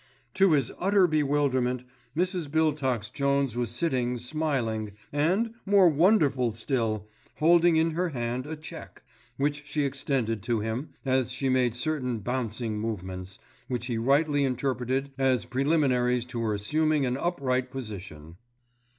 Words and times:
To 0.33 0.53
his 0.53 0.71
utter 0.79 1.05
bewilderment, 1.05 1.83
Mrs. 2.17 2.49
Biltox 2.49 3.13
Jones 3.13 3.55
was 3.55 3.69
sitting 3.69 4.17
smiling, 4.17 4.93
and, 5.13 5.53
more 5.63 5.89
wonderful 5.89 6.51
still, 6.53 7.07
holding 7.35 7.75
in 7.75 7.91
her 7.91 8.09
hand 8.09 8.47
a 8.47 8.55
cheque, 8.55 9.03
which 9.37 9.67
she 9.67 9.83
extended 9.85 10.41
to 10.41 10.59
him, 10.59 10.89
as 11.05 11.31
she 11.31 11.49
made 11.49 11.75
certain 11.75 12.17
bouncing 12.17 12.79
movements, 12.79 13.37
which 13.67 13.85
he 13.85 13.99
rightly 13.99 14.43
interpreted 14.43 15.11
as 15.19 15.45
preliminaries 15.45 16.25
to 16.25 16.41
her 16.41 16.55
assuming 16.55 17.05
an 17.05 17.15
upright 17.15 17.69
position. 17.69 18.37